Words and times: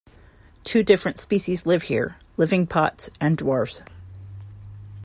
Two 0.63 0.81
different 0.81 1.19
species 1.19 1.67
live 1.67 1.83
here, 1.83 2.15
living 2.35 2.65
pots 2.65 3.11
and 3.19 3.37
dwarves. 3.37 3.81